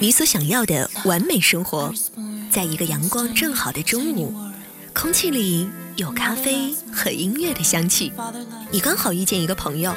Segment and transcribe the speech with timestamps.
[0.00, 1.92] 你所想要的完美生活，
[2.50, 4.34] 在一个阳光正好的中午，
[4.94, 8.10] 空气里有咖啡和音乐的香气。
[8.70, 9.94] 你刚好遇见一个朋友，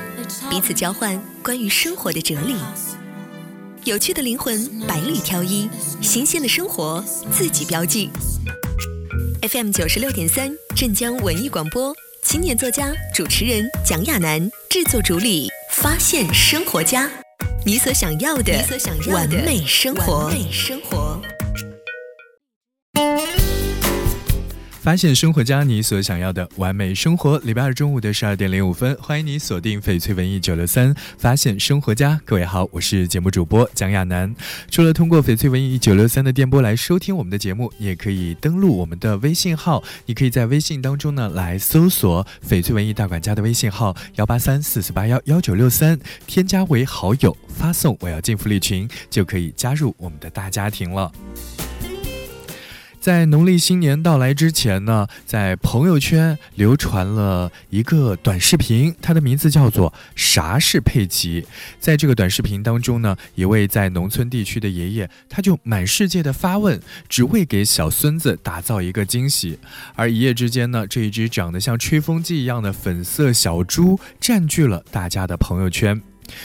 [0.49, 2.57] 彼此交换关于生活的哲理。
[3.85, 5.69] 有趣的灵魂百里挑一，
[6.01, 7.01] 新鲜的生活
[7.31, 8.09] 自己标记。
[9.41, 17.09] FM 九十六点三，镇江文艺广播，青年作家、主持人蒋亚楠，制作主理，发现生活家，
[17.63, 18.53] 你所想要的
[19.07, 21.30] 完美生活。
[24.81, 27.37] 发现生活家，你所想要的完美生活。
[27.43, 32.19] 礼拜二中午的十二点零五分，欢迎你锁定翡翠文艺九六三，发现生活家。
[32.25, 34.35] 各位好，我是节目主播蒋亚楠。
[34.71, 39.83] 除了通过翡翠文艺九六三的电波来收听我们的节目，你也可以登录我们的微信号。
[40.07, 51.11] 你可以在微信当中呢来搜索翡翠文艺大管家的微信号幺八三四四八幺幺九六三，添加为好友，发送我要进福利群，就可以加入我们的大家庭了。
[53.01, 61.41] 在农历新年到来之前呢，在朋友圈流传了一个短视频，它的名字叫做《啥是佩奇》。
[61.79, 69.57] 在这个短视频当中呢，一位在农村地区的爷爷，他就满世界的发问，只为给小孙子打造一个惊喜。
[69.95, 75.99] 而一夜之间呢，这一只长得像吹风机一样的粉色小猪，占据了大家的朋友圈。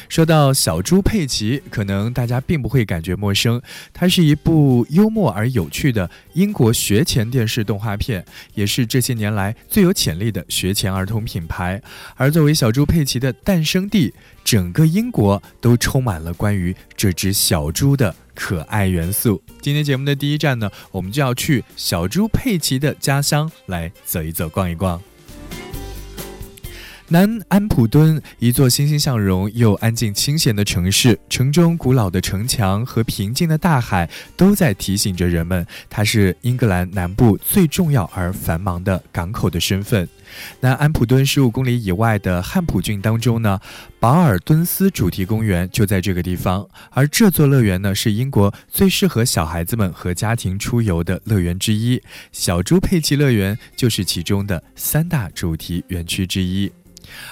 [0.09, 3.61] 说到小猪佩奇，可能大家并不会感觉陌生。
[3.93, 11.81] 它是一部幽默而有趣的英国学前电视动画片，也是这些年来最有潜力的学前儿童品牌。
[12.17, 14.13] 而作为小猪佩奇的诞生地，
[14.45, 19.43] 整个英国都充满了关于这只小猪的可爱元素。
[19.61, 25.01] 今天节目的第一站呢，我们就要去小猪佩奇的家乡来走一走、逛一逛。
[27.09, 31.17] 南安普敦，一座欣欣向荣又安静清闲的城市。
[31.29, 40.09] 城中古老的城墙和平静的大海，都在提醒着人们，它是英格兰南部最重要而繁忙的港口的身份。
[40.59, 43.61] 南安普敦十五公里以外的汉普郡当中呢，
[44.01, 46.69] 保尔敦斯主题公园就在这个地方。
[46.91, 52.03] 而这座乐园呢，是英国最适合小孩子们和家庭出游的乐园之一。
[52.33, 56.69] 小猪佩奇乐园就是其中的三大主题园区之一。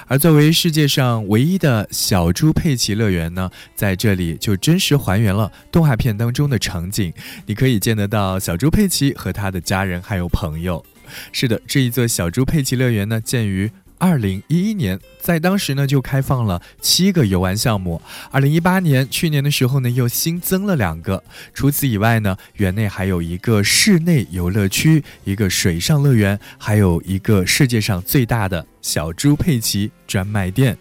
[0.07, 7.13] 而作为世界上唯一的小猪佩奇乐园呢，在这里就真实还原了动画片当中的场景，
[7.47, 10.85] 你可以见得到小猪佩奇和他的家人还有朋友。
[11.33, 13.71] 是的，这一座小猪佩奇乐园呢，建于。
[13.99, 18.03] 二零一一年，在当时呢就开放了七个游玩项目。
[18.31, 21.23] 二零一八年，去年的时候呢又新增了两个。
[21.55, 30.77] 除此以外呢，园内还有一个室内游乐区，一个水上乐园，还有一个世界上最大的小猪佩奇专卖店。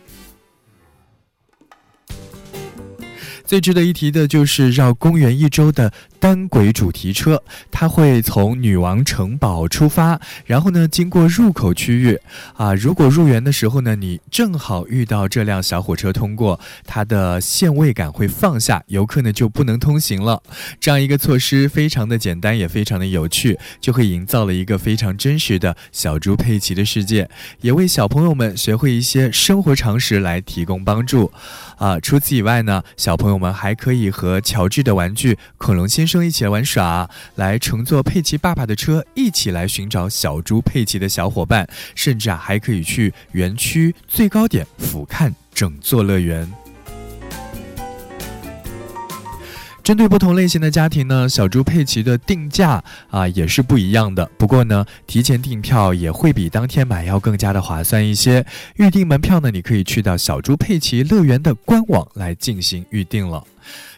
[3.46, 5.94] 最值得一提的就是绕公园一周的。
[6.24, 12.18] 单轨主题车，它会从女王城堡出发，然后呢，经过入口区域，
[12.56, 20.42] 啊，如果入园的时候呢，你正好遇到这辆小火车通过，它的限位杆会放下，游客呢就不能通行了。
[20.80, 27.30] 这样一个措施非常的简单，也非常的有趣，就会营造了一个非常真实的小猪佩奇的世界，
[27.60, 31.34] 也为小朋友们学会一些生活常识来提供帮助。
[31.80, 36.13] 啊，除此以外呢，小朋友们还可以和乔治的玩具恐龙先生。
[36.22, 41.66] 一起玩耍，来乘坐佩奇爸爸的车，一起来寻找小猪佩奇的小伙伴，
[41.96, 46.52] 甚至啊还可以去园区最高点俯瞰整座乐园。
[49.84, 54.26] 针对不同类型的家庭呢，小猪佩奇的定价啊也是不一样的。
[54.38, 58.46] 不过呢，提前订票也会比当天买要更加的划算一些。
[58.78, 63.44] 预订门票呢，你可以去到小猪佩奇乐园的官网来进行预订了。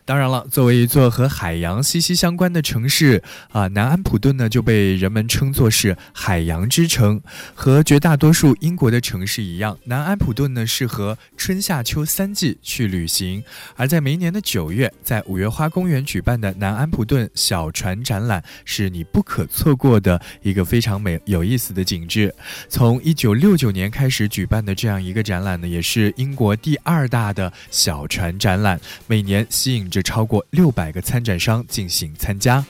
[0.06, 7.20] 当然了，作为一座和海洋息息相关的城市啊，南安普顿呢就被人们称作是海洋之城。
[7.56, 13.44] 和绝大多数英国的城市一样，南安普顿呢适合春夏秋三季去旅行。
[13.76, 22.32] 而在每年的九月，在五月花公园举办的南安普顿小船展览，是你不可错过的一个非常美有意思的景致。
[22.70, 29.90] 从一九六九年开始举办的这样一个展览呢，也是英国第二大的小船展览，每年吸引。
[29.96, 32.64] 着超过六百个参展商进行参加。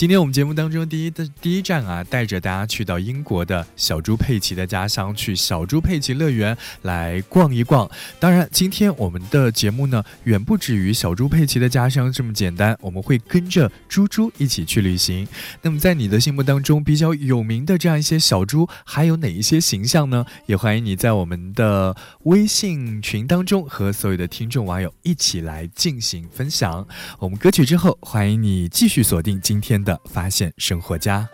[0.00, 7.86] 今天我们节目当中第一的第一站啊，带着大家去到英国的小猪佩奇的家乡，去小猪佩奇乐园来逛一逛。
[8.18, 15.28] 当然，今天我们的节目呢，远不止于小猪佩奇的家乡这么简单，我们会跟着猪猪一起去旅行。
[15.60, 20.24] 那么，在你的心目当中比较有名的这样一些小猪，还有哪一些形象呢？
[20.46, 26.88] 也欢迎你在我们的微信群当中和所有的听众网友一起来进行分享。
[27.18, 29.89] 我们歌曲之后，欢迎你继续锁定今天的。
[29.90, 31.28] 的发现生活家。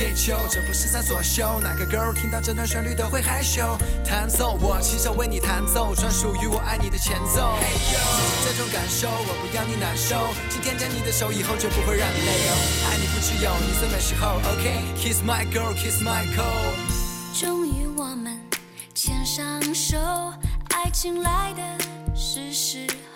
[0.00, 1.60] K 球，这不是在作秀。
[1.60, 3.76] 哪个 girl 听到这段旋律都会害羞？
[4.02, 7.54] 弹奏，我亲手为你弹奏，专属于我爱你的前奏。
[7.60, 8.00] Hey yo，
[8.42, 10.16] 这种感受，我不要你难受。
[10.48, 12.50] 今天牵你的手，以后就不会让你泪流。
[12.88, 14.40] 爱你不只有你最美时候。
[14.54, 17.38] OK，kiss my girl，kiss my cold。
[17.38, 18.40] 终于我们
[18.94, 19.98] 牵上手，
[20.70, 21.62] 爱情来的
[22.16, 23.09] 是时候。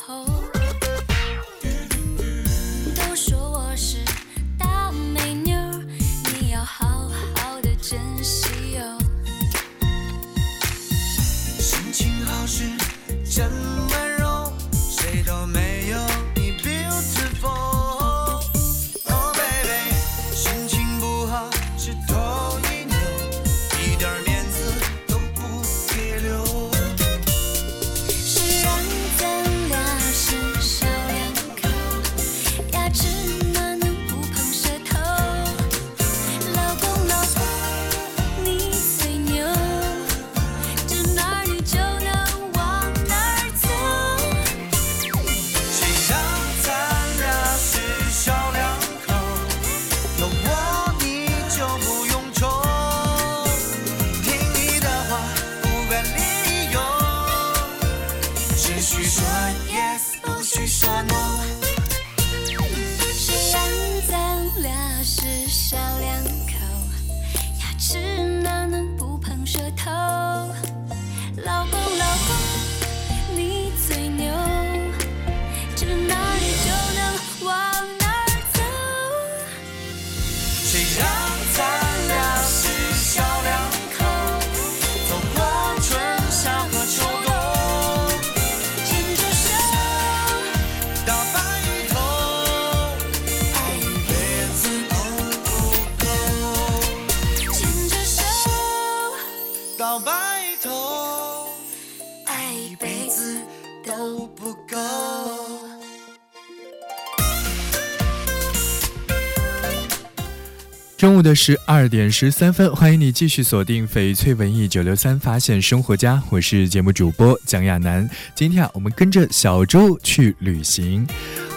[111.05, 118.09] 中午的十二点十三分，欢迎你继续锁定翡翠文艺九六三，发现生活家，我是节目主播蒋亚楠。
[118.35, 121.07] 今天啊，我们跟着小猪去旅行，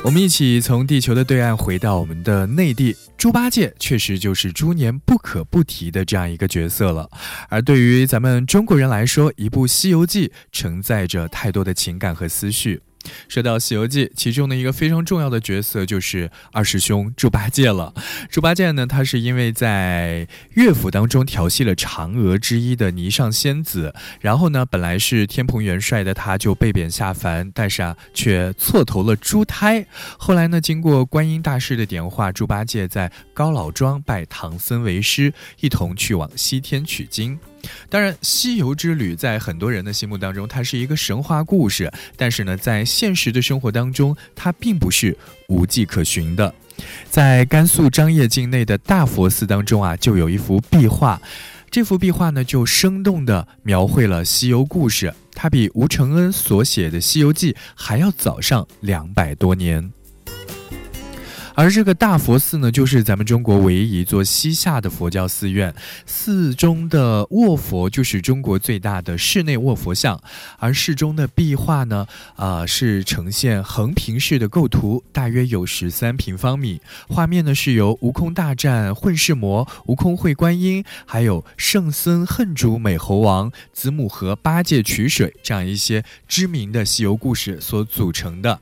[0.04, 2.94] 我们一起从地球的对岸回到我们的内地。
[3.18, 7.10] 猪八戒确实就是猪年不可不提的这样一个角色了。
[7.48, 12.82] 而对于咱们中国人来说，一部《西游记》承载着太多的情感和思绪。
[13.27, 17.94] 说到《西游记》，其中的一个非常重要的角色就是二师兄猪八戒了。
[18.30, 29.86] 猪八戒呢，他是因为在乐府当中调戏了嫦娥之一的霓裳仙子，然后呢，本来是天蓬元帅的他就被贬下凡，但是啊，却错投了猪胎。
[30.18, 37.39] 后来呢，经过观音大士的点化，猪八戒在高老庄拜唐僧为师，一同去往西天取经。
[37.89, 41.91] 当然，西游之旅在很多人的心目当中，它是一个神话故事。
[42.15, 45.17] 但是呢，在现实的生活当中，它并不是
[45.50, 46.53] 无迹可寻的。
[47.09, 51.19] 在甘肃张掖境内的大佛寺当中啊，就有一幅壁画。
[51.69, 55.13] 这幅壁画呢，就生动地描绘了西游故事。
[55.33, 59.91] 它比吴承恩所写的《西游记》还要早上两百多年。
[61.57, 65.73] 而这个大佛寺呢，就是咱们中国唯一一座西夏的佛教寺院。
[66.05, 70.21] 寺中的卧佛就是中国最大的室内卧佛像，
[70.59, 76.79] 而室中的壁画呢，啊，是呈现横平式的构图，大约有十三平方米。
[77.07, 88.59] 画面呢是由悟空大战混世魔、悟空会观音，还有圣僧恨主美猴王、子母河八戒取水这样一些知名的西游故事所组成的。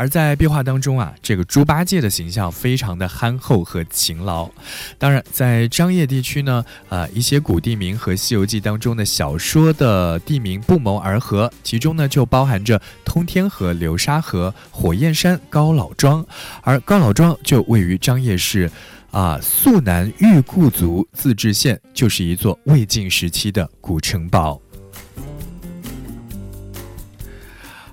[0.00, 4.48] 而在壁画当中啊，这个猪八戒的形象非常的憨厚和勤劳。
[4.96, 16.26] 当然，在张掖地区呢，呃，一些古地名和《西游记》当中的小说的地名不谋而合，其中呢就包含着通天河、流沙河、火焰山、高老庄。
[16.62, 18.70] 而高老庄就位于张掖市，
[19.10, 24.58] 啊，肃南玉固族自治县，就是一座魏晋时期的古城堡。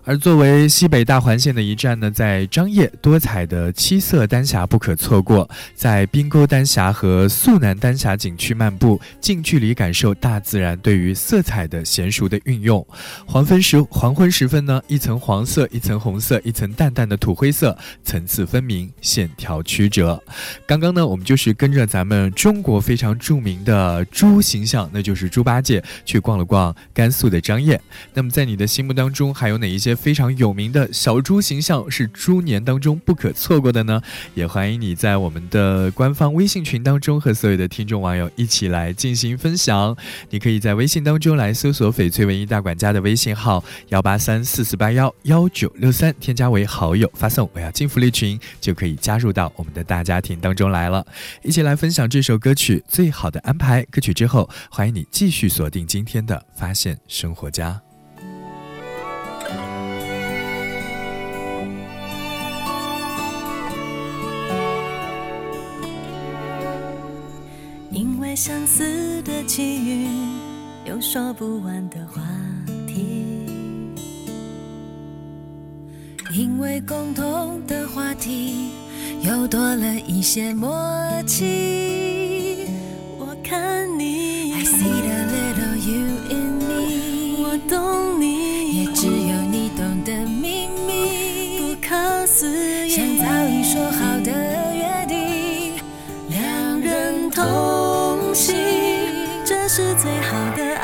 [0.07, 5.49] 而作为西北大环线的一站呢，在张掖多彩的七色丹霞不可错过。
[5.75, 12.87] 在滨沟丹霞和肃南丹霞景区漫步，近距离感受大自然对于色彩的娴熟的运用。
[13.25, 20.23] 黄昏时黄昏时分呢，一层黄色，一层红色，一层淡淡的土灰色，层次分明，线条曲折。
[20.65, 27.77] 刚刚呢，我们就是跟着咱们中国非常著名的猪形象，那就是猪八戒，去逛了逛甘肃的张掖。
[28.13, 29.96] 那么在你的心目当中，还有哪一些？
[29.97, 34.01] 非常有名的小猪形象是猪年当中不可错过的呢，
[34.35, 39.97] 也欢迎你在我们的官方微信群当中和所有的听众网友一起来进行分享。
[40.29, 51.05] 你可以在微信当中来搜索“翡翠文艺大管家”的微信号幺八三四四八幺幺九六三，添加为好友，发送“我要进福利群”就可以加入到我们的大家庭当中来了。
[51.41, 57.86] 一起来分享这首歌曲《最好的安排》歌曲之后，欢迎你继续锁定今天的发现生活家。
[68.37, 70.07] 相似的际遇，
[70.85, 72.21] 有说不完的话
[72.85, 73.43] 题。
[76.35, 78.69] 因为共同的话题，
[79.21, 80.69] 又多了一些默
[81.25, 82.67] 契。
[83.17, 87.41] 我看你，I see the little you in me。
[87.41, 95.73] 我懂你，也只有你懂的秘密，不可思议，像早已说好的约定，
[96.29, 97.86] 两人同。
[98.37, 98.53] 心
[99.43, 100.76] 这是最好的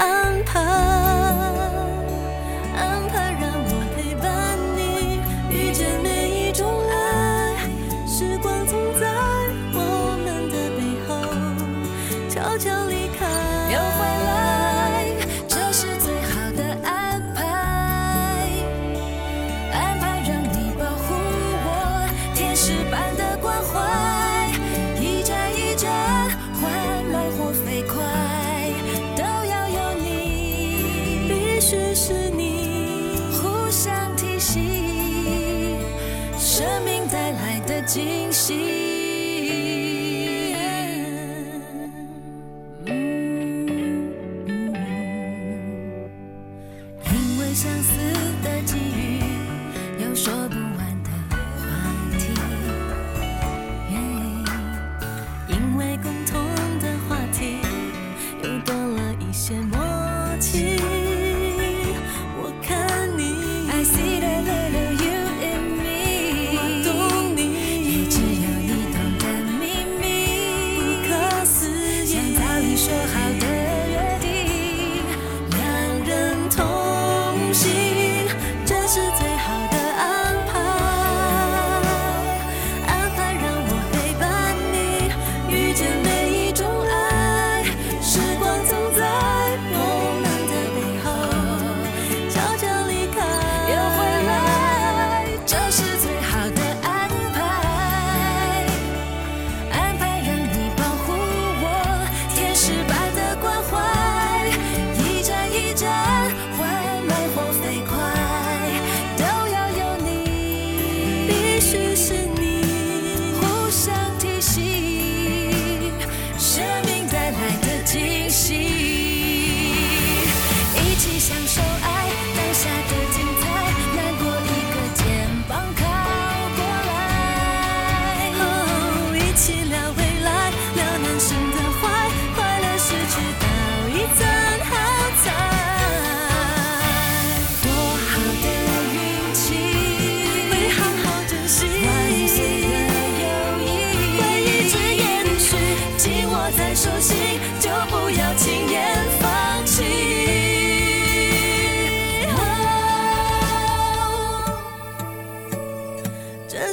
[77.54, 77.93] 心。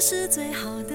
[0.00, 0.89] 是最好的。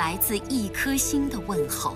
[0.00, 1.94] 来自一颗星的问候，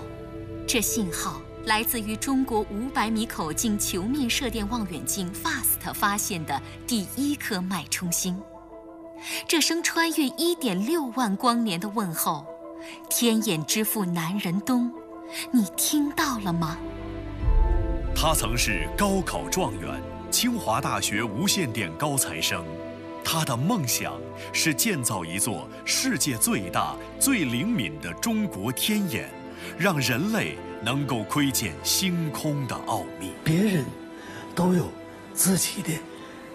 [0.69, 8.39] 这信号来自于中国五百米口径球面射电望远镜 FAST 发现的第一颗脉冲星。
[9.49, 12.45] 这声穿越一点六万光年的问候，
[13.09, 14.93] 天眼之父南仁东，
[15.51, 16.77] 你听到了吗？
[18.15, 19.99] 他曾是高考状元，
[20.31, 22.63] 清华大学无线电高材生。
[23.25, 24.21] 他的梦想
[24.53, 29.29] 是建造一座世界最大、最灵敏的中国天眼，
[29.79, 33.31] 让人类能够窥见星空的奥秘。
[33.43, 33.85] 别人
[34.55, 34.93] 都有
[35.33, 35.91] 自己的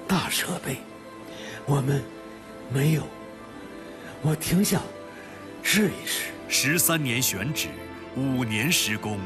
[0.07, 0.77] 大设备，
[1.65, 2.03] 我们
[2.71, 3.03] 没有。
[4.21, 4.81] 我挺想
[5.63, 6.25] 试一试。
[6.47, 7.67] 十三年选址，
[8.15, 9.19] 五年施工，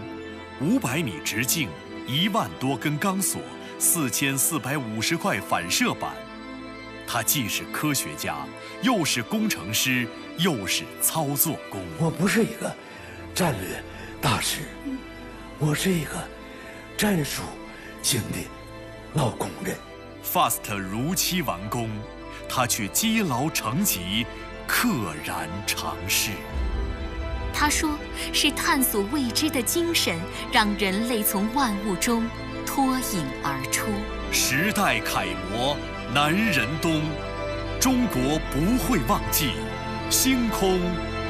[0.62, 1.68] 五百米直径，
[2.08, 3.42] 一万多根钢索，
[3.80, 6.14] 四千四百五十块反射板。
[7.06, 8.36] 他既是科学家，
[8.82, 11.82] 又是工程师，又是操作工。
[12.00, 12.74] 我不是一个
[13.36, 13.84] 战略
[14.22, 14.60] 大师，
[15.60, 16.12] 我是一个
[16.98, 17.44] 战术
[18.02, 18.38] 型的
[19.14, 19.76] 老工人。
[20.24, 21.90] FAST 如期完工，
[22.50, 24.26] 他却积劳成疾，
[24.68, 26.32] 溘然长逝。
[27.54, 28.00] 他说
[28.34, 30.18] ：“是探索未知的精神，
[30.52, 32.28] 让人类从万物中
[32.66, 33.86] 脱颖而出。
[34.32, 35.78] 时代楷模
[36.14, 37.02] 南仁东，
[37.80, 39.50] 中国不会忘记，
[40.12, 40.80] 星空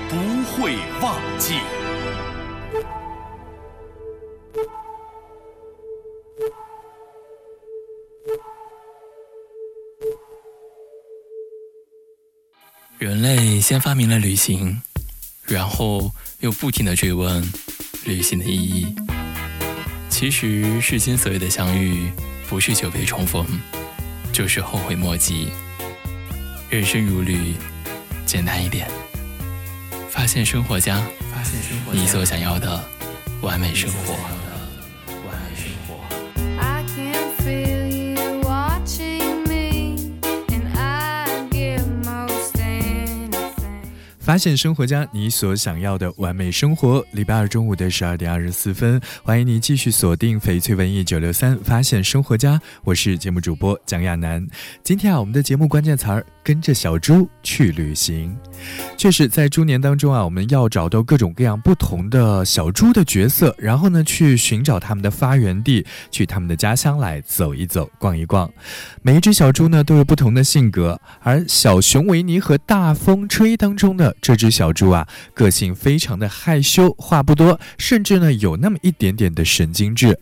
[0.09, 0.17] 不
[0.51, 1.53] 会忘记。
[12.99, 14.81] 人类先发明了旅行，
[15.45, 17.41] 然后又不停的追问
[18.03, 18.93] 旅行的意义。
[20.09, 22.11] 其实世间所有的相遇，
[22.49, 23.45] 不是久别重逢，
[24.33, 25.47] 就是后悔莫及。
[26.69, 27.53] 人生如旅，
[28.25, 28.89] 简单一点。
[30.09, 31.01] 发现生活家，
[31.91, 32.83] 你所想要的
[33.41, 34.42] 完美生活。
[44.23, 47.05] 发现生活家，你所想要的完美生活。
[47.11, 54.47] 礼拜二中午的十二点二十四分，欢迎你继续锁定翡翠文艺九六三，发现生活家，我是节目主播蒋亚楠。
[54.81, 58.33] 今天啊，我们的节目关键词儿跟着小猪去旅行。
[58.97, 68.49] 确实，在猪年当中啊，我们要找到各种各样不同的小猪的角色，然后呢，去寻找他们的发源地，去他们的家乡来走一走、逛一逛。
[69.01, 80.19] 每一只小猪呢，都有不同的性格，而小熊维尼和大风吹当中的这只小猪啊，个性非常的害羞，话不多，甚至呢有那么一点点的神经质。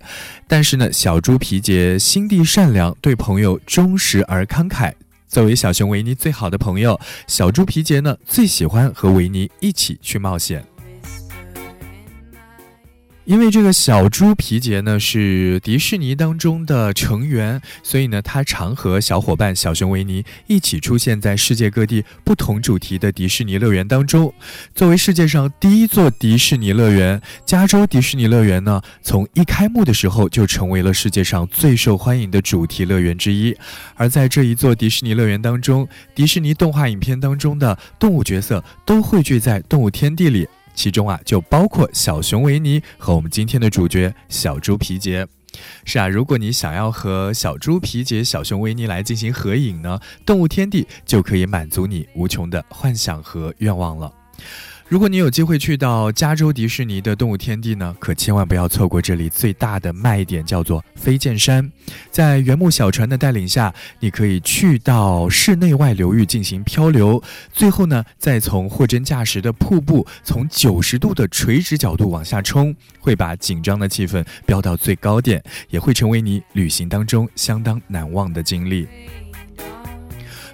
[0.48, 4.94] 但是呢，小猪皮杰心地善良，对朋友忠实而慷慨。
[5.28, 10.66] 作为小熊维尼最好的朋友，小猪皮杰呢最喜欢和维尼一起去冒险。
[13.26, 24.34] 因为这个小猪皮杰呢是迪士尼当中的成员，所以呢，他常和小伙伴小熊维尼一起出现在世界各地不同主题的迪士尼乐园当中。
[24.74, 33.56] 作为世界上第一座迪士尼乐园，加州迪士尼乐园呢，从一开幕的时候就成为了世界上最受欢迎的主题乐园之一。
[33.96, 40.48] 而在这一座迪士尼乐园当中，迪士尼动画影片当中的动物角色都汇聚在动物天地里。
[40.74, 45.28] 其中啊，就包括小熊维尼和我们今天的主角小猪皮杰。
[45.84, 54.12] 是啊，如果你想要和小猪皮杰、小熊维尼来进行合影呢，动物天地就可以满足你无穷的幻想和愿望了。
[54.92, 61.72] 如果你有机会去到加州迪士尼的动物天地呢，可千万不要错过这里最大的卖点，叫做飞剑山。
[62.10, 67.24] 在原木小船的带领下，你可以去到室内外流域进行漂流，
[67.54, 78.86] 最后呢，再从货真价实的瀑布从九十度的垂直角度往下冲，会把紧张的气氛飙到最高点，也会成为你旅行当中相当难忘的经历。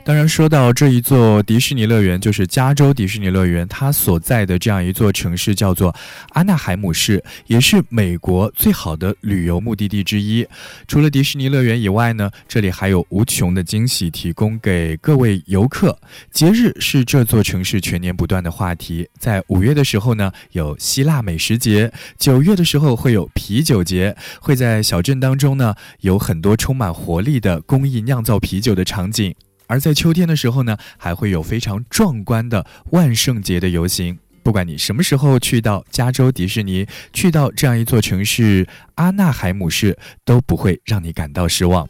[0.07, 5.93] 当然，说到这一座迪士尼乐园，就是加州迪士尼乐园，它所在的这样一座城市叫做
[6.29, 10.47] 阿纳海姆市，也是美国最好的旅游目的地之一。
[10.87, 15.99] 除了迪士尼乐园以外呢，这里还有无穷的惊喜提供给各位游客。
[16.31, 19.09] 节日是这座城市全年不断的话题。
[19.19, 29.35] 在五月的时候呢，有希腊美食节；九月的时候会有啤酒节，会在小镇当中呢有很多充满活力的工艺酿造啤酒的场景。
[29.67, 34.17] 而在秋天的时候呢，还会有非常壮观的万圣节的游行。
[34.41, 41.87] 不管你什么时候去到加州迪士尼，去到这样一座城市阿纳海姆市，都不会让你感到失望。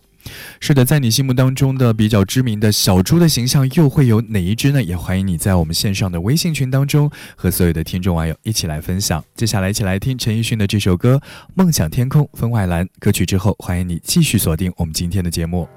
[0.59, 4.83] 是的，在你心目当中的比较知名的小猪的形象又会有哪一只呢？
[4.83, 9.23] 也欢迎你在我们线上的微信群当中和所有的听众网友一起来分享。
[9.35, 11.21] 接下来一起来听陈奕迅的这首歌
[11.53, 15.69] 《梦想天空分外蓝》歌曲之后，欢迎你继续锁定我们今天的节目。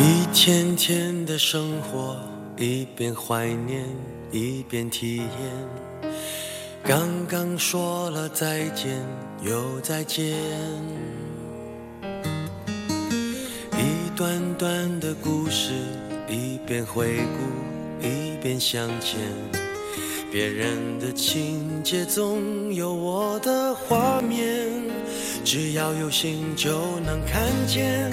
[0.00, 2.16] 一天天的生活，
[2.56, 3.84] 一边怀念，
[4.30, 5.26] 一边体验。
[6.84, 9.04] 刚刚说了再见，
[9.42, 10.36] 又再见。
[13.72, 15.72] 一段段的故事，
[16.28, 19.18] 一边回顾，一边向前。
[20.30, 24.70] 别人的情节总有我的画面，
[25.44, 28.12] 只要有心就能看见。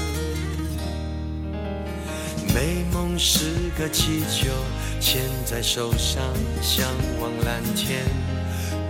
[2.53, 4.51] 美梦是个气球，
[4.99, 6.21] 牵在手上，
[6.61, 6.85] 向
[7.19, 8.03] 往蓝天。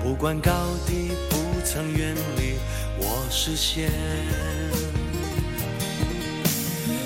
[0.04, 0.52] 不管高
[0.88, 2.56] 低，不曾远离
[2.98, 3.92] 我视线。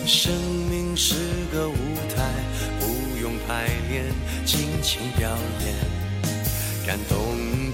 [0.07, 0.33] 生
[0.69, 1.15] 命是
[1.51, 1.75] 个舞
[2.15, 2.31] 台，
[2.79, 4.05] 不用排练，
[4.45, 5.29] 尽情表
[5.65, 5.75] 演。
[6.87, 7.17] 感动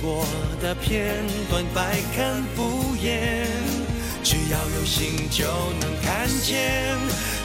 [0.01, 0.25] 过
[0.59, 3.40] 的片段，百看不厌。
[4.31, 5.43] 只要有心就
[5.81, 6.95] 能看见，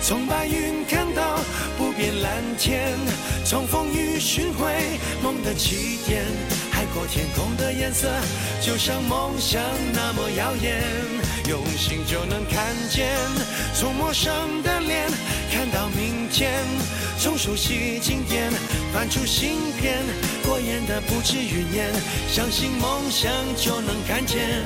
[0.03, 1.41] 从白云看到
[1.77, 2.97] 不变蓝天，
[3.45, 4.73] 从风雨寻回
[5.21, 6.25] 梦的起点。
[6.71, 8.09] 海阔天空的颜色，
[8.61, 9.61] 就像梦想
[9.93, 10.81] 那么耀眼。
[11.49, 13.11] 用心就能看见，
[13.75, 15.11] 从陌生的脸
[15.51, 16.63] 看到你天，
[17.19, 18.51] 从熟悉经典
[18.93, 20.03] 翻出新篇。
[20.45, 21.93] 过眼的不止云烟，
[22.31, 24.63] 相信梦想就能看见。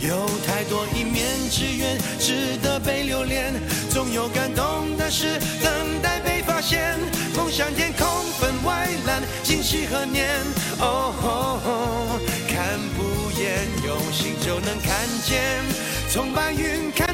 [0.00, 3.52] 有太多一面之缘，值得被留恋。
[3.90, 6.98] 总有感动的事等待被发现。
[7.36, 8.06] 梦想天空
[8.38, 10.28] 分外蓝，今夕何年？
[10.78, 15.60] 哦，看不厌，用心就能看见。
[16.10, 17.13] 从白云看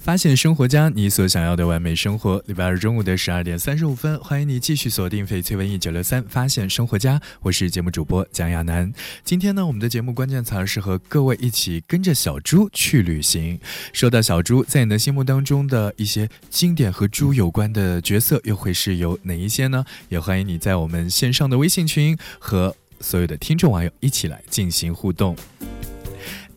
[0.00, 2.42] 发现生活家，你所想要的完美生活。
[2.46, 8.90] 礼拜二中午的十二点三十五分，欢迎你继续锁定翡翠文艺九六三，发现生活家，我是节目主播蒋亚楠。
[9.24, 13.60] 今天呢，我们的节目关键词是和各位一起跟着小猪去旅行。
[13.92, 19.84] 说到小猪，在你的心目当中的一些经典和猪有关的角色，又会是有哪一些呢？
[20.08, 22.74] 也欢迎你在我们线上的微信群和。
[23.02, 25.34] 所有的听众网友一起来进行互动。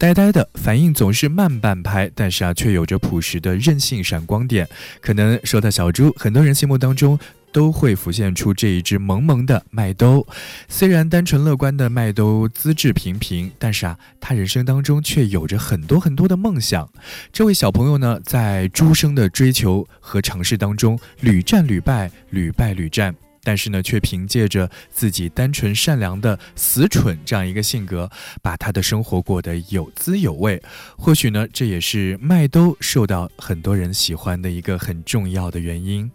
[0.03, 4.67] 呆呆的反应总是慢半拍，但是啊，却有着朴实的任性闪光点。
[4.99, 7.17] 可能说到小猪，很多人心目当中
[7.53, 10.27] 都会浮现出这一只萌萌的麦兜。
[10.67, 16.89] 虽然单纯乐观的麦兜资质平平，但是啊，他人生当中却有着很多很多的梦想。
[17.31, 23.15] 这位小朋友呢，在诸生的追求和尝试当中，屡战屡败，屡败屡战。
[23.43, 28.09] 但是呢，却凭借着自己单纯善良的死蠢这样一个性格，
[28.41, 30.61] 把他的生活过得有滋有味。
[30.97, 36.09] 或许呢，这也是麦兜受到很多人喜欢的一个很重要的原因。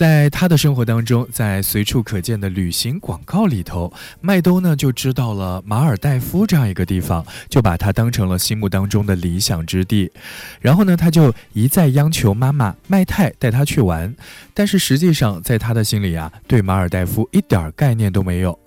[0.00, 10.10] 在他的生活当中，在随处可见的旅行广告里头，麦兜呢就知道了马尔代夫这样一个地方，就把它当成了心目当中的理想之地。
[10.58, 14.16] 然后呢，他就一再央求妈妈麦太带他去玩，
[14.54, 18.58] 但是实际上在他的心里啊，对马尔代夫一点概念都没有。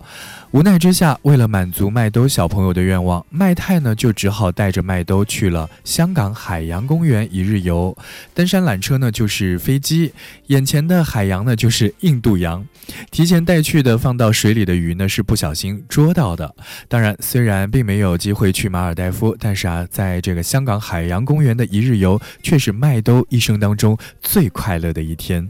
[0.53, 7.97] 无奈之下，为了满足麦兜小朋友的愿望，麦太呢就只好带着麦兜去了香港海洋公园一日游。
[8.35, 10.13] 登山缆车呢就是飞机，
[10.47, 12.63] 眼前的海洋呢就是印度洋。
[13.09, 16.53] 提前带去的放到水里的鱼呢是不小心捉到的。
[16.87, 25.49] 当然，虽然并没有机会去马尔代夫，但是啊，在这个香港海洋公园的一日游却是麦兜一生当中最快乐的一天。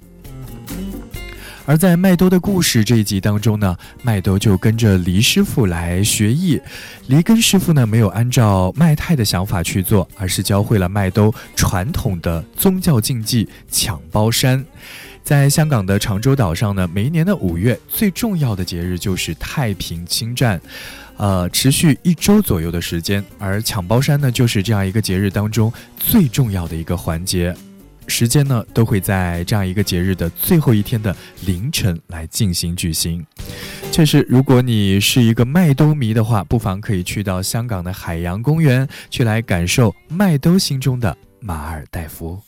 [1.66, 6.60] 而在麦兜的故事这一集当中呢，麦兜就跟着黎师傅来学艺。
[7.08, 14.64] 黎根师傅呢没有按照麦太的想法去做，而是教会了麦兜传统的宗教禁忌抢包山。
[15.24, 20.60] 在香港的长洲岛上呢，每一年的五月最重要的节日就是太平清战，
[21.16, 23.24] 呃，持续一周左右的时间。
[23.40, 27.56] 而抢包山呢，就是这样一个节日当中最重要的一个环节。
[28.08, 33.26] 时间呢，都会在这样一个节日的最后一天的凌晨来进行举行。
[33.92, 42.42] 确实，如果你是一个麦兜迷的话，不妨可以去到香港的海洋公园，去来感受麦兜心中的马尔代夫。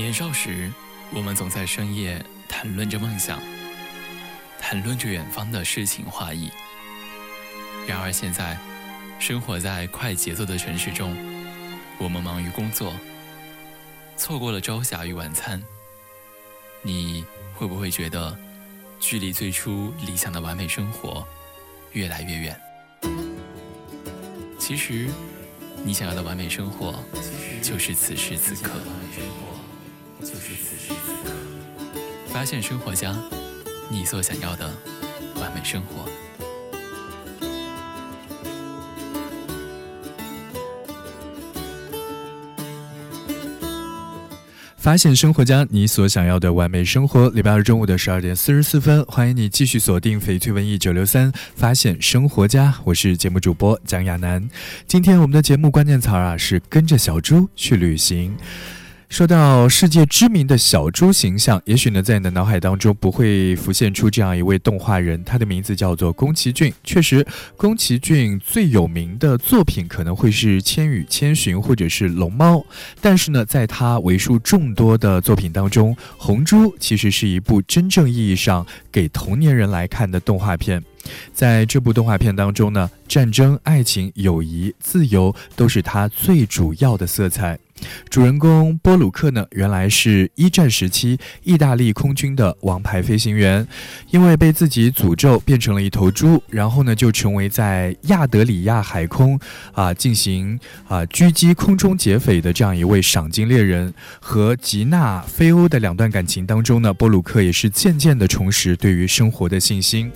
[0.00, 0.72] 年少时，
[1.12, 3.38] 我们总在深夜谈论着梦想，
[4.58, 6.50] 谈论着远方的诗情画意。
[7.86, 8.56] 然而现在，
[9.18, 11.14] 生活在快节奏的城市中，
[11.98, 12.94] 我们忙于工作，
[14.16, 15.62] 错过了朝霞与晚餐。
[16.80, 17.22] 你
[17.54, 18.34] 会不会觉得，
[18.98, 21.28] 距离最初理想的完美生活
[21.92, 22.58] 越来越远？
[24.58, 25.10] 其实，
[25.84, 27.04] 你想要的完美生活，
[27.60, 28.70] 就是此时此刻。
[30.20, 31.34] 就是此时此刻。
[32.32, 33.16] 发现生活家，
[33.88, 34.70] 你所想要的
[35.40, 36.08] 完美生活。
[44.76, 47.28] 发现生活家，你所想要的完美生活。
[47.30, 54.48] 礼拜二中午的十二点四十四分，欢迎你继续锁定翡翠文艺九六三，发现生活家，我是节目主播蒋亚楠。
[54.86, 58.34] 今天我们的节目关键词啊是跟着小猪去旅行。
[59.10, 66.72] 说到世界知名的小猪形象，也许呢，在你的脑海当中不会浮现出这样一位动画人，他的名字叫做宫崎骏。
[66.84, 72.58] 确实，宫崎骏最有名的作品可能会是《千与千寻》或者是《龙猫》，
[73.00, 80.80] 但是呢，在他为数众多的作品当中，《红猪》其实是一部真正意义上给同年人来看的动画片。
[81.34, 87.58] 在这部动画片当中呢，战争、爱情、友谊、自由都是它最主要的色彩。
[88.08, 93.66] 主人公波鲁克呢，原来是一战时期意大利空军的王牌飞行员，
[94.10, 99.38] 因为被自己诅咒变成了一头猪，然后呢就成为在亚德里亚海空
[99.72, 103.92] 啊进行啊狙击空中劫匪的这样一位赏金猎人。
[104.20, 110.10] 和吉娜·菲欧的两段感情当中呢，波鲁克也是渐渐的重拾对于生活的信心。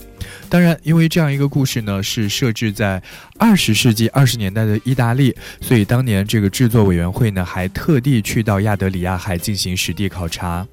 [0.48, 3.02] 当然，因为这样一个故事呢，是设置在
[3.38, 10.66] 二十世纪二十年代的意大利，所以当年这个制作委员会呢，还特地去到亚德里亚海进行实地考察。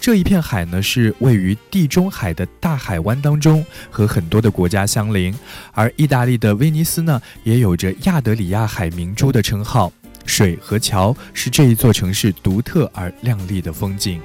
[0.00, 5.34] 这一片海呢，是位于地中海的大海湾当中，和很多的国家相邻。
[5.72, 9.92] 而意大利的威尼斯呢，也有着亚德里亚海明珠的称号。
[10.24, 14.20] 水和桥是这一座城市独特而亮丽的风景。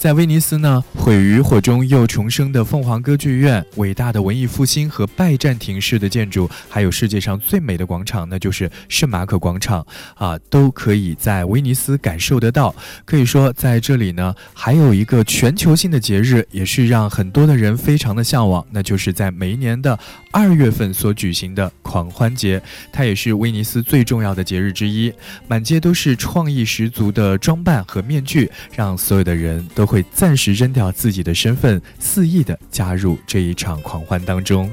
[0.00, 12.74] 在威尼斯呢，毁于火中又重生的凤凰歌剧院、伟大的文艺复兴和拜占庭式的建筑，还有世界上最美的广场，那就是圣马可广场啊，都可以在威尼斯感受得到。
[13.04, 19.98] 可以说，在这里呢，还有一个全球性的节日，也是让很多的人非常的向往，那就是在每一年的
[20.30, 22.58] 二月份所举行的狂欢节，
[22.90, 25.12] 它也是威尼斯最重要的节日之一。
[25.46, 29.89] 满街都是创意十足的装扮和面具，让所有的人都。
[29.90, 34.70] 会暂时扔掉自己的身份，肆意的加入这一场狂欢当中。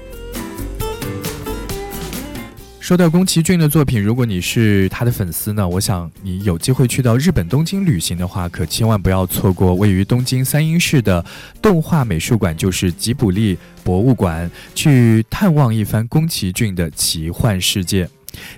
[2.80, 11.26] 说到宫崎骏的作品，如果你是他的粉丝呢，我想你有机会去到日本东京旅行的话，可千万不要错过位于东京三鹰市的
[11.64, 18.08] 动画美术馆，就是吉卜力博物馆，去探望一番宫崎骏的奇幻世界。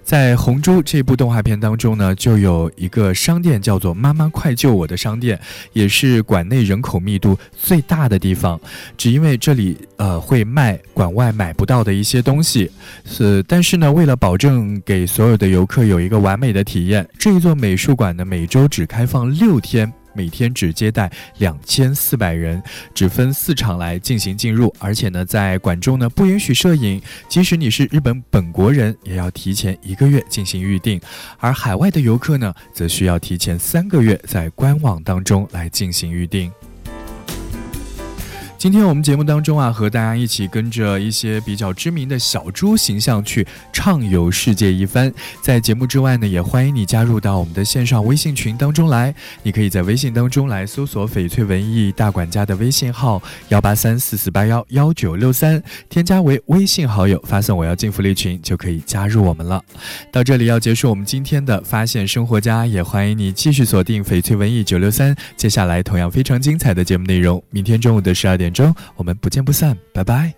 [0.04, 5.40] 在《红猪》这部动画片当中呢，就有一个商店叫做“妈妈快救我”的商店，
[5.74, 8.60] 也是馆内人口密度最大的地方。
[8.98, 12.72] 只因为这里呃会卖馆外买不到的一些东西，
[13.06, 19.92] 是但是呢，为了保证给所有的游客有一个完美的体验，这一座美术馆呢每周只开放六天。
[20.14, 22.62] 每天只接待两千四百人，
[22.94, 31.00] 只分四场来进行进入，而且呢，在馆中呢不允许摄影，即使你是日本本国人，也要提前一个月进行预定，
[31.40, 36.52] 而海外的游客呢，则需要提前三个月在官网当中来进行预定。
[38.60, 45.10] 今天我们节目当中啊，和大家一起跟着一些比较知名的小猪形象去畅游世界一番。
[45.42, 49.16] 在节目之外呢，也欢迎你加入到我们的线上微信群当中来。
[49.44, 59.64] 你可以在微信当中来搜索“翡翠文艺大管家”的微信号幺八三四四八幺幺九六三，添加为微信好友，发送“我要进福利群”就可以加入我们了。
[60.12, 65.16] 到这里要结束我们今天的发现生活家，也欢迎你继续锁定翡翠文艺九六三。
[65.38, 68.49] 接下来同样非常精彩的节目内容，明天中午的十二点。
[68.54, 70.34] 钟，我们不见不散，拜拜。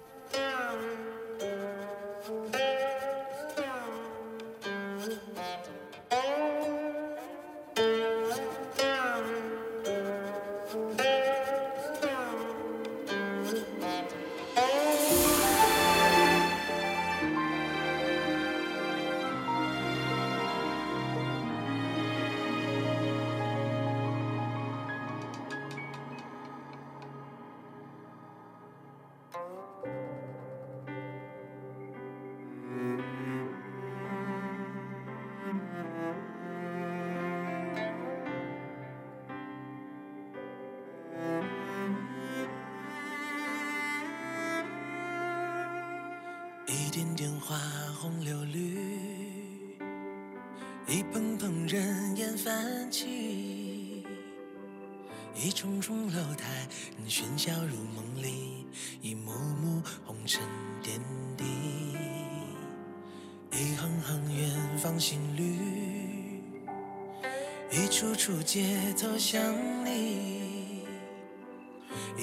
[47.51, 47.57] 花
[47.99, 48.77] 红柳绿，
[50.87, 54.05] 一捧捧人烟泛起，
[55.35, 56.65] 一重重楼台
[57.09, 58.65] 喧嚣如梦里，
[59.01, 60.41] 一幕幕红尘
[60.81, 60.97] 点
[61.35, 61.43] 滴，
[63.51, 66.41] 一行行远方行旅，
[67.69, 69.43] 一处处街头巷
[69.83, 70.30] 里。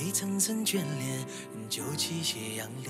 [0.09, 1.27] 一层层眷恋，
[1.69, 2.89] 旧起斜阳里，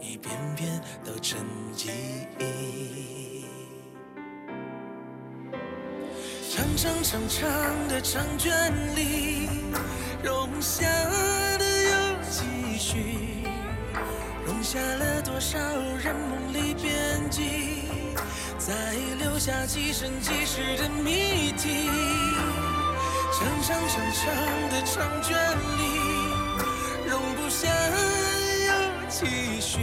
[0.00, 1.38] 一遍遍都成
[1.72, 1.88] 记
[2.40, 3.44] 忆。
[6.50, 8.52] 长长长长的长卷
[8.96, 9.48] 里，
[10.24, 10.84] 容下
[11.58, 13.46] 的有几许？
[14.44, 17.84] 容下了多少人梦里边际？
[18.58, 18.74] 再
[19.20, 21.88] 留下几生几世的谜题。
[23.30, 25.38] 长长长长的长卷
[25.78, 26.01] 里。
[29.22, 29.78] 期许，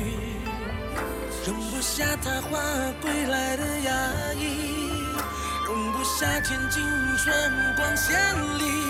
[1.48, 2.60] 容不下他花
[3.02, 4.44] 归来的压抑，
[5.66, 6.84] 容不下天尽
[7.18, 8.20] 春光千
[8.58, 8.89] 里，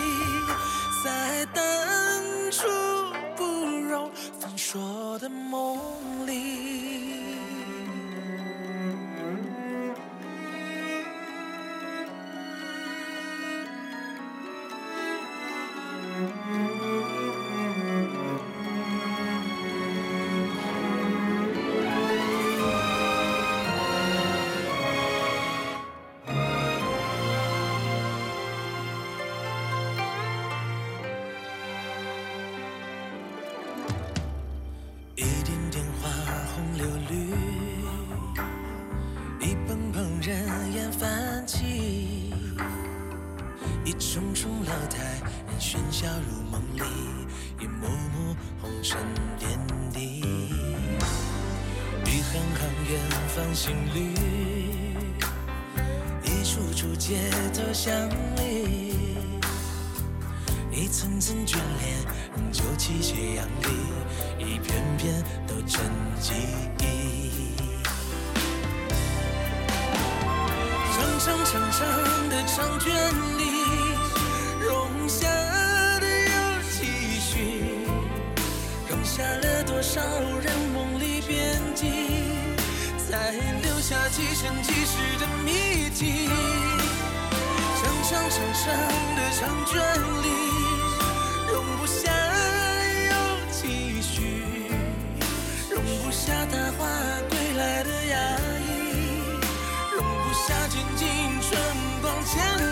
[53.62, 54.14] 情侣，
[56.24, 57.94] 一处处街头巷
[58.38, 58.96] 里，
[60.72, 63.68] 一层层眷恋，旧气斜阳里，
[64.38, 65.84] 一片片都成
[66.22, 66.32] 记
[66.80, 67.58] 忆。
[70.96, 72.88] 长长长长的长卷
[73.38, 73.49] 里，
[84.20, 86.28] 几生几世的谜题。
[87.80, 88.66] 长长长长
[89.16, 89.80] 的长卷
[90.24, 90.28] 里，
[91.48, 92.12] 容不下
[93.12, 93.16] 有
[93.50, 94.44] 几许，
[95.72, 96.86] 容不下大花
[97.30, 98.18] 归来的压
[98.68, 98.70] 抑，
[99.96, 101.08] 容不下静静
[101.40, 101.58] 春
[102.02, 102.69] 光千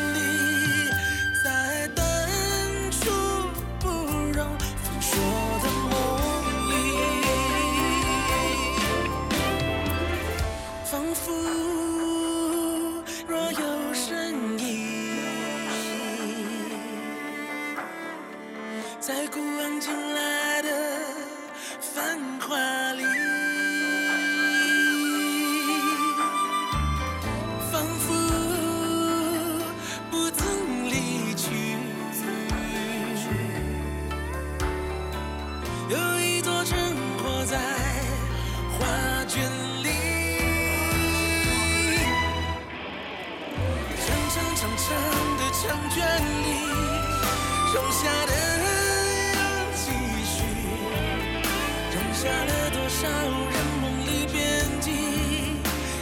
[52.27, 54.35] 下了多少人梦里边
[54.81, 54.85] 际？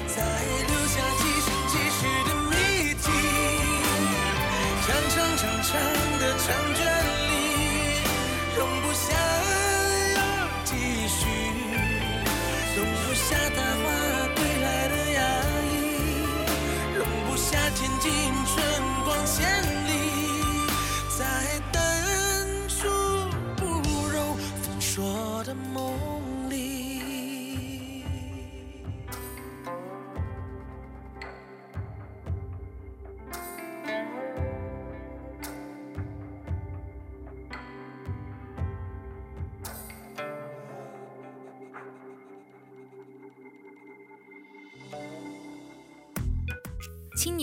[0.08, 0.18] 再
[0.70, 2.54] 留下几生几世的谜
[2.96, 3.06] 题。
[4.88, 5.72] 长长长长
[6.18, 6.82] 的长卷
[7.30, 7.32] 里，
[8.58, 9.06] 容不下
[10.16, 10.20] 有
[10.64, 10.74] 几
[11.08, 11.22] 许，
[12.76, 13.86] 容不下大花
[14.36, 15.18] 归来的压
[15.70, 15.78] 抑，
[16.98, 18.10] 容不下天尽
[18.48, 18.54] 春
[19.04, 19.38] 光千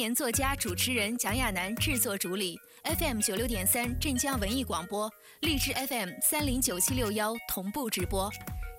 [0.03, 2.59] 年作家、主持人蒋亚楠制作主理
[2.99, 5.09] ，FM 九六点三镇江文艺广播，
[5.43, 8.29] 荔枝 FM 三零九七六幺同步直播。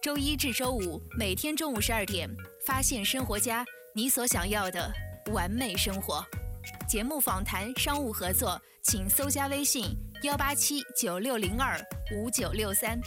[0.02, 2.30] 周一至周五每天中午十二点，
[2.66, 3.64] 发现生活家，
[3.96, 4.92] 你所想要的
[5.28, 6.22] 完美生活。
[6.90, 11.80] 节目访谈、商务合作，请搜加微信幺八七九六零二
[12.18, 13.00] 五九六三。